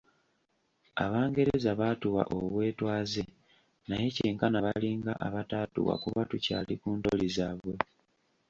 Abangereza 1.03 1.69
baatuwa 1.79 2.23
obwetwaze 2.37 3.23
naye 3.87 4.07
kyenkana 4.15 4.57
balinga 4.65 5.13
abataatuwa 5.27 5.93
kuba 6.03 6.21
tukyali 6.29 6.73
ku 6.81 6.89
ntoli 6.97 7.27
zaabwe. 7.35 7.75